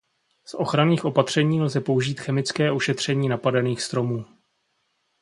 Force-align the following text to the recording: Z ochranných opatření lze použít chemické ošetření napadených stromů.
Z 0.45 0.53
ochranných 0.53 1.05
opatření 1.05 1.61
lze 1.61 1.81
použít 1.81 2.19
chemické 2.19 2.71
ošetření 2.71 3.29
napadených 3.29 3.81
stromů. 3.81 4.25